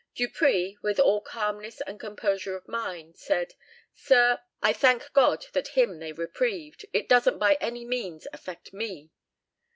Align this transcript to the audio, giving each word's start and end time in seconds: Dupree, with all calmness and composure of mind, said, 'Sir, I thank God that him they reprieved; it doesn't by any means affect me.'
Dupree, 0.15 0.79
with 0.81 0.99
all 0.99 1.21
calmness 1.21 1.79
and 1.81 1.99
composure 1.99 2.55
of 2.55 2.67
mind, 2.67 3.17
said, 3.19 3.53
'Sir, 3.93 4.39
I 4.59 4.73
thank 4.73 5.13
God 5.13 5.45
that 5.53 5.77
him 5.77 5.99
they 5.99 6.11
reprieved; 6.11 6.87
it 6.91 7.07
doesn't 7.07 7.37
by 7.37 7.53
any 7.61 7.85
means 7.85 8.25
affect 8.33 8.73
me.' 8.73 9.11